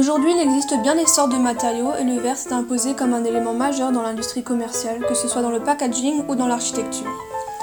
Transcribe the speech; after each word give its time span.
existe 0.00 0.82
bien 0.82 0.96
des 0.96 1.06
sortes 1.06 1.32
de 1.32 1.36
matériaux 1.36 1.92
et 1.98 2.04
le 2.04 2.20
verre 2.20 2.36
s'est 2.36 2.52
imposé 2.52 2.94
comme 2.94 3.14
un 3.14 3.24
élément 3.24 3.54
majeur 3.54 3.92
dans 3.92 4.02
l'industrie 4.02 4.42
commerciale, 4.42 5.04
que 5.06 5.14
ce 5.14 5.28
soit 5.28 5.42
dans 5.42 5.50
le 5.50 5.60
packaging 5.60 6.24
ou 6.28 6.34
dans 6.34 6.46
l'architecture. 6.46 7.10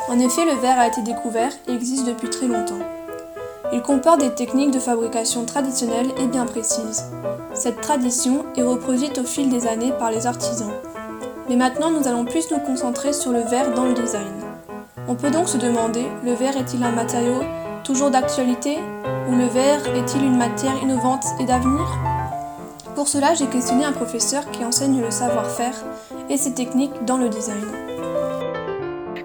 En 0.08 0.20
effet, 0.20 0.46
le 0.46 0.60
verre 0.60 0.80
a 0.80 0.88
été 0.88 1.02
découvert 1.02 1.52
et 1.68 1.74
existe 1.74 2.08
depuis 2.08 2.30
très 2.30 2.48
longtemps. 2.48 2.80
Il 3.74 3.82
comporte 3.82 4.20
des 4.20 4.34
techniques 4.34 4.72
de 4.72 4.80
fabrication 4.80 5.46
traditionnelles 5.46 6.12
et 6.18 6.28
bien 6.28 6.46
précises. 6.46 7.06
Cette 7.54 7.82
tradition 7.82 8.46
est 8.56 8.64
reproduite 8.64 9.18
au 9.18 9.24
fil 9.24 9.50
des 9.50 9.68
années 9.68 9.94
par 9.98 10.12
les 10.12 10.28
artisans. 10.28 10.74
Mais 11.50 11.56
maintenant, 11.56 11.92
nous 11.92 12.08
allons 12.08 12.26
plus 12.26 12.50
nous 12.52 12.60
concentrer 12.60 13.14
sur 13.14 13.32
le 13.32 13.42
verre 13.42 13.74
dans 13.74 13.86
le 13.86 13.94
design. 13.94 14.32
On 15.08 15.16
peut 15.16 15.32
donc 15.32 15.48
se 15.48 15.58
demander, 15.58 16.06
le 16.24 16.34
verre 16.34 16.58
est-il 16.58 16.84
un 16.84 16.92
matériau 16.92 17.42
toujours 17.84 18.12
d'actualité 18.12 18.78
Ou 19.30 19.36
le 19.36 19.46
verre 19.48 19.82
est-il 19.96 20.24
une 20.24 20.38
matière 20.38 20.82
innovante 20.82 21.26
et 21.40 21.46
d'avenir? 21.46 22.11
Pour 22.96 23.08
cela, 23.08 23.34
j'ai 23.34 23.48
questionné 23.48 23.86
un 23.86 23.94
professeur 23.94 24.50
qui 24.52 24.66
enseigne 24.66 25.02
le 25.02 25.12
savoir-faire 25.12 25.74
et 26.30 26.36
ses 26.36 26.54
techniques 26.54 27.06
dans 27.06 27.18
le 27.18 27.30
design. 27.30 27.64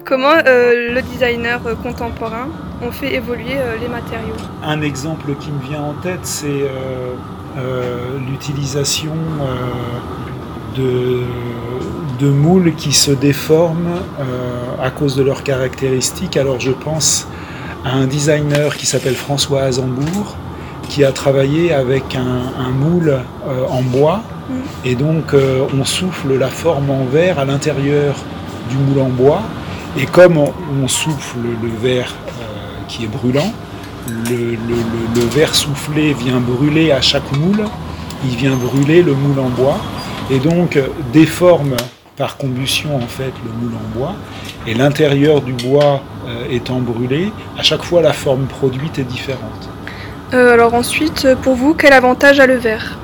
Comment 0.05 0.35
euh, 0.45 0.93
le 0.93 1.01
designer 1.01 1.59
euh, 1.67 1.75
contemporain 1.75 2.47
ont 2.81 2.91
fait 2.91 3.13
évoluer 3.15 3.57
euh, 3.57 3.75
les 3.77 3.89
matériaux? 3.89 4.35
Un 4.63 4.81
exemple 4.81 5.35
qui 5.35 5.51
me 5.51 5.61
vient 5.61 5.81
en 5.81 5.93
tête, 5.95 6.25
c'est 6.25 6.69
l'utilisation 8.29 9.13
de, 10.75 11.23
de, 12.19 12.29
moules 12.29 12.73
qui 12.75 12.93
se 12.93 13.11
déforment 13.11 13.99
à 14.81 14.91
cause 14.91 15.15
de 15.15 15.23
leurs 15.23 15.43
caractéristiques. 15.43 16.37
Alors 16.37 16.59
je 16.59 16.71
pense 16.71 17.27
à 17.83 17.95
un 17.95 18.05
designer 18.05 18.77
qui 18.77 18.85
s'appelle 18.85 19.15
François 19.15 19.63
Azambourg, 19.63 20.37
qui 20.89 21.03
a 21.03 21.11
travaillé 21.11 21.73
avec 21.73 22.15
un, 22.15 22.69
moule 22.71 23.19
en 23.69 23.81
bois. 23.81 24.21
Mm. 24.49 24.53
Et 24.85 24.95
donc 24.95 25.33
on 25.33 25.85
souffle 25.85 26.37
la 26.37 26.49
forme 26.49 26.89
en 26.89 27.05
verre 27.05 27.39
à 27.39 27.45
l'intérieur 27.45 28.15
du 28.69 28.77
moule 28.77 29.01
en 29.01 29.09
bois 29.09 29.41
et 29.99 30.05
comme 30.05 30.37
on, 30.37 30.87
souffle 30.87 31.39
le 31.39 31.69
verre 31.69 32.13
euh, 32.27 32.83
qui 32.87 33.05
est 33.05 33.07
brûlant, 33.07 33.51
le, 34.07 35.21
verre 35.31 35.55
soufflé 35.55 36.13
vient 36.13 36.39
brûler 36.39 36.91
à 36.91 37.01
chaque 37.01 37.31
moule, 37.35 37.65
il 38.23 38.35
vient 38.35 38.55
brûler 38.55 39.01
le 39.01 39.13
moule 39.13 39.39
en 39.39 39.49
bois, 39.49 39.77
et 40.29 40.39
donc 40.39 40.79
déforme 41.13 41.75
par 42.15 42.37
combustion 42.37 42.95
en 42.95 43.07
fait 43.07 43.33
le 43.43 43.51
moule 43.59 43.75
en 43.75 43.97
bois, 43.97 44.15
et 44.67 44.75
l'intérieur 44.75 45.41
du 45.41 45.53
bois 45.53 46.01
euh, 46.27 46.45
étant 46.51 46.79
brûlé, 46.79 47.31
à 47.57 47.63
chaque 47.63 47.83
fois 47.83 48.01
la 48.01 48.13
forme 48.13 48.45
produite 48.45 48.99
est 48.99 49.03
différente. 49.03 49.69
Euh, 50.33 50.53
alors 50.53 50.73
ensuite, 50.73 51.27
pour 51.41 51.55
vous, 51.55 51.73
quel 51.73 51.93
avantage 51.93 52.39
a 52.39 52.47
le 52.47 52.55
verre 52.55 52.97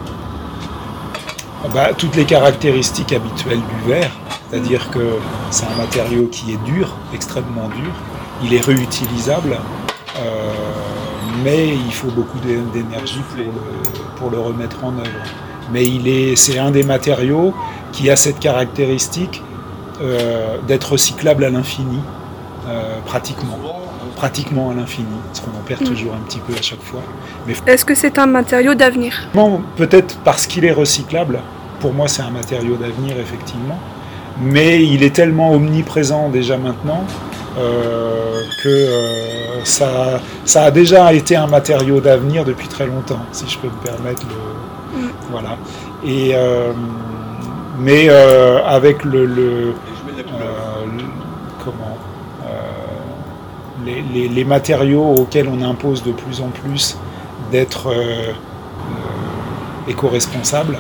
ah 1.63 1.67
bah, 1.73 1.89
Toutes 1.97 2.15
les 2.15 2.25
caractéristiques 2.25 3.13
habituelles 3.13 3.61
du 3.61 3.89
verre, 3.89 4.11
c'est-à-dire 4.49 4.89
que 4.91 5.17
c'est 5.49 5.65
un 5.65 5.75
matériau 5.77 6.27
qui 6.27 6.51
est 6.51 6.63
dur, 6.65 6.95
extrêmement 7.13 7.69
dur. 7.69 7.91
Il 8.43 8.53
est 8.53 8.61
réutilisable, 8.61 9.57
euh, 10.19 10.51
mais 11.43 11.69
il 11.69 11.93
faut 11.93 12.11
beaucoup 12.11 12.39
d'énergie 12.39 13.21
pour 14.17 14.29
le, 14.29 14.39
remettre 14.39 14.83
en 14.83 14.91
œuvre. 14.97 15.09
Mais 15.71 16.35
c'est 16.35 16.59
un 16.59 16.71
des 16.71 16.83
matériaux 16.83 17.53
qui 17.93 18.09
a 18.09 18.15
cette 18.15 18.39
caractéristique 18.39 19.41
euh, 20.01 20.57
d'être 20.67 20.91
recyclable 20.91 21.45
à 21.45 21.49
l'infini, 21.49 21.99
euh, 22.67 22.99
pratiquement. 23.05 23.82
Pratiquement 24.15 24.69
à 24.69 24.73
l'infini, 24.73 25.07
parce 25.27 25.39
qu'on 25.39 25.57
en 25.57 25.63
perd 25.65 25.81
mm. 25.81 25.85
toujours 25.85 26.13
un 26.13 26.23
petit 26.27 26.39
peu 26.39 26.53
à 26.53 26.61
chaque 26.61 26.81
fois. 26.81 27.01
Est-ce 27.67 27.85
que 27.85 27.95
c'est 27.95 28.17
un 28.19 28.27
matériau 28.27 28.75
d'avenir? 28.75 29.27
Peut-être 29.75 30.17
parce 30.23 30.47
qu'il 30.47 30.65
est 30.65 30.71
recyclable. 30.71 31.39
Pour 31.79 31.93
moi, 31.93 32.07
c'est 32.07 32.21
un 32.21 32.29
matériau 32.29 32.75
d'avenir, 32.75 33.17
effectivement 33.19 33.79
mais 34.41 34.83
il 34.83 35.03
est 35.03 35.15
tellement 35.15 35.51
omniprésent 35.51 36.29
déjà 36.29 36.57
maintenant 36.57 37.03
euh, 37.57 38.41
que 38.63 38.69
euh, 38.69 39.63
ça, 39.63 40.19
ça 40.45 40.63
a 40.63 40.71
déjà 40.71 41.13
été 41.13 41.35
un 41.35 41.47
matériau 41.47 41.99
d'avenir 41.99 42.43
depuis 42.45 42.67
très 42.67 42.87
longtemps, 42.87 43.21
si 43.31 43.47
je 43.47 43.57
peux 43.59 43.67
me 43.67 43.83
permettre. 43.83 44.25
Le, 44.27 45.01
mm. 45.01 45.09
Voilà. 45.31 45.57
Et, 46.03 46.31
euh, 46.33 46.73
mais 47.79 48.09
avec 48.09 49.03
le, 49.03 49.73
comment? 51.63 51.97
Les, 53.85 54.45
matériaux 54.45 55.15
auxquels 55.17 55.47
on 55.47 55.61
impose 55.61 56.03
de 56.03 56.11
plus 56.11 56.41
en 56.41 56.49
plus 56.49 56.97
d'être 57.51 57.93
éco-responsables, 59.87 60.77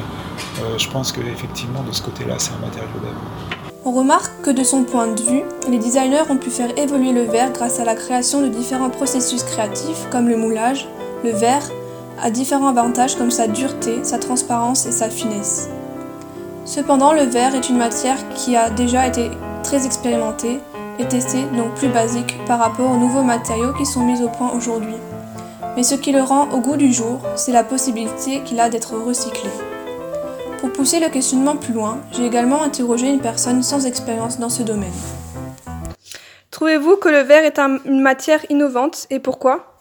euh, 0.61 0.77
je 0.77 0.89
pense 0.89 1.11
qu'effectivement, 1.11 1.83
de 1.83 1.91
ce 1.91 2.01
côté-là, 2.01 2.35
c'est 2.37 2.51
un 2.53 2.65
matériau 2.65 2.93
d'avenir. 2.95 3.17
On 3.85 3.91
remarque 3.91 4.41
que 4.41 4.49
de 4.49 4.63
son 4.63 4.83
point 4.83 5.07
de 5.07 5.21
vue, 5.21 5.43
les 5.69 5.77
designers 5.77 6.23
ont 6.29 6.37
pu 6.37 6.49
faire 6.49 6.77
évoluer 6.77 7.11
le 7.11 7.23
verre 7.23 7.51
grâce 7.51 7.79
à 7.79 7.85
la 7.85 7.95
création 7.95 8.41
de 8.41 8.47
différents 8.47 8.89
processus 8.89 9.43
créatifs 9.43 10.07
comme 10.09 10.29
le 10.29 10.37
moulage. 10.37 10.87
Le 11.23 11.31
verre 11.31 11.67
a 12.21 12.31
différents 12.31 12.67
avantages 12.67 13.15
comme 13.15 13.31
sa 13.31 13.47
dureté, 13.47 14.03
sa 14.03 14.19
transparence 14.19 14.85
et 14.85 14.91
sa 14.91 15.09
finesse. 15.09 15.69
Cependant, 16.65 17.11
le 17.11 17.23
verre 17.23 17.55
est 17.55 17.67
une 17.67 17.77
matière 17.77 18.17
qui 18.35 18.55
a 18.55 18.69
déjà 18.69 19.05
été 19.07 19.31
très 19.63 19.85
expérimentée 19.85 20.59
et 20.99 21.07
testée, 21.07 21.43
donc 21.55 21.75
plus 21.75 21.89
basique 21.89 22.37
par 22.45 22.59
rapport 22.59 22.91
aux 22.91 22.97
nouveaux 22.97 23.23
matériaux 23.23 23.73
qui 23.73 23.85
sont 23.85 24.05
mis 24.05 24.21
au 24.21 24.29
point 24.29 24.51
aujourd'hui. 24.51 24.95
Mais 25.75 25.83
ce 25.83 25.95
qui 25.95 26.11
le 26.11 26.21
rend 26.21 26.49
au 26.51 26.59
goût 26.59 26.77
du 26.77 26.93
jour, 26.93 27.21
c'est 27.35 27.51
la 27.51 27.63
possibilité 27.63 28.41
qu'il 28.43 28.59
a 28.59 28.69
d'être 28.69 28.95
recyclé. 28.95 29.49
Pour 30.59 30.71
pousser 30.71 30.99
le 30.99 31.09
questionnement 31.09 31.57
plus 31.57 31.73
loin, 31.73 31.99
j'ai 32.11 32.25
également 32.25 32.63
interrogé 32.63 33.09
une 33.09 33.21
personne 33.21 33.63
sans 33.63 33.85
expérience 33.85 34.39
dans 34.39 34.49
ce 34.49 34.63
domaine. 34.63 34.93
Trouvez-vous 36.51 36.97
que 36.97 37.09
le 37.09 37.21
verre 37.21 37.43
est 37.43 37.59
une 37.59 38.01
matière 38.01 38.45
innovante 38.49 39.07
et 39.09 39.19
pourquoi? 39.19 39.73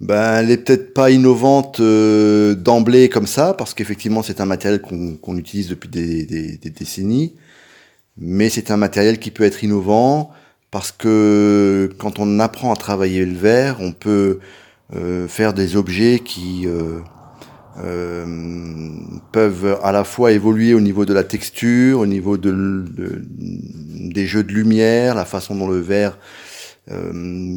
Ben, 0.00 0.40
elle 0.40 0.50
est 0.50 0.58
peut-être 0.58 0.92
pas 0.92 1.10
innovante 1.10 1.80
euh, 1.80 2.54
d'emblée 2.54 3.08
comme 3.08 3.26
ça, 3.26 3.54
parce 3.54 3.72
qu'effectivement 3.72 4.22
c'est 4.22 4.40
un 4.40 4.46
matériel 4.46 4.80
qu'on 4.80 5.36
utilise 5.36 5.68
depuis 5.68 5.88
des, 5.88 6.58
décennies, 6.58 7.34
mais 8.18 8.48
c'est 8.48 8.70
un 8.70 8.76
matériel 8.76 9.18
qui 9.18 9.30
peut 9.30 9.44
être 9.44 9.62
innovant 9.62 10.30
parce 10.70 10.92
que 10.92 11.90
quand 11.98 12.18
on 12.18 12.40
apprend 12.40 12.72
à 12.72 12.76
travailler 12.76 13.24
le 13.24 13.36
verre, 13.36 13.76
on 13.80 13.92
peut 13.92 14.40
euh, 14.94 15.26
faire 15.28 15.52
des 15.52 15.76
objets 15.76 16.20
qui 16.24 16.66
euh, 16.66 17.00
euh, 17.82 18.24
peuvent 19.32 19.78
à 19.82 19.92
la 19.92 20.04
fois 20.04 20.32
évoluer 20.32 20.74
au 20.74 20.80
niveau 20.80 21.04
de 21.04 21.12
la 21.12 21.24
texture, 21.24 22.00
au 22.00 22.06
niveau 22.06 22.36
de, 22.36 22.84
des 22.86 24.26
jeux 24.26 24.44
de 24.44 24.52
lumière, 24.52 25.14
la 25.14 25.24
façon 25.24 25.54
dont 25.54 25.68
le 25.68 25.80
verre 25.80 26.18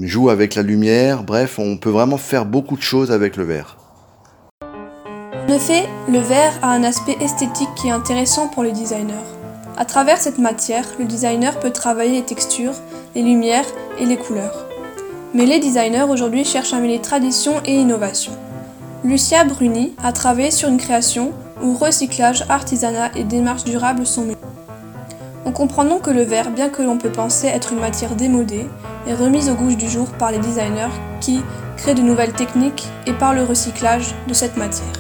joue 0.02 0.32
avec 0.32 0.56
la 0.56 0.64
lumière. 0.64 1.24
Bref, 1.24 1.60
on 1.60 1.78
peut 1.78 1.92
vraiment 1.92 2.18
faire 2.18 2.48
beaucoup 2.48 2.76
de 2.76 2.82
choses 2.82 3.12
avec 3.12 3.38
le 3.38 3.44
verre. 3.44 3.78
En 4.64 5.54
effet, 5.54 5.84
le 6.12 6.20
verre 6.20 6.58
a 6.64 6.72
un 6.72 6.84
aspect 6.84 7.16
esthétique 7.22 7.70
qui 7.76 7.90
est 7.90 7.92
intéressant 7.92 8.48
pour 8.48 8.64
les 8.64 8.72
designers. 8.72 9.39
À 9.80 9.86
travers 9.86 10.18
cette 10.18 10.40
matière, 10.40 10.84
le 11.00 11.06
designer 11.06 11.58
peut 11.58 11.72
travailler 11.72 12.12
les 12.12 12.26
textures, 12.26 12.74
les 13.16 13.22
lumières 13.22 13.64
et 13.98 14.06
les 14.06 14.18
couleurs. 14.18 14.66
Mais 15.34 15.46
les 15.46 15.60
designers 15.60 16.04
aujourd'hui 16.04 16.44
cherchent 16.44 16.74
à 16.74 16.80
mêler 16.80 17.00
tradition 17.00 17.62
et 17.64 17.76
innovation. 17.76 18.34
Lucia 19.06 19.46
Bruni 19.46 19.96
a 20.04 20.12
travaillé 20.12 20.52
sur 20.52 20.68
une 20.68 20.80
création 20.80 21.32
où 21.64 21.76
recyclage, 21.76 22.44
artisanat 22.50 23.12
et 23.16 23.24
démarche 23.24 23.64
durable 23.64 24.06
sont 24.06 24.24
mis. 24.24 24.36
On 25.46 25.54
comprend 25.54 25.86
donc 25.86 26.02
que 26.02 26.12
le 26.12 26.24
verre, 26.24 26.52
bien 26.52 26.68
que 26.68 26.82
l'on 26.82 26.98
peut 26.98 27.10
penser 27.10 27.48
être 27.48 27.72
une 27.72 27.80
matière 27.80 28.18
démodée, 28.18 28.68
est 29.08 29.16
remise 29.16 29.50
au 29.50 29.54
goût 29.54 29.74
du 29.74 29.88
jour 29.88 30.10
par 30.12 30.34
les 30.34 30.40
designers 30.40 30.92
qui 31.22 31.40
créent 31.78 31.96
de 31.96 32.02
nouvelles 32.02 32.34
techniques 32.34 32.86
et 33.08 33.14
par 33.14 33.34
le 33.34 33.44
recyclage 33.44 34.14
de 34.28 34.34
cette 34.34 34.58
matière. 34.58 34.92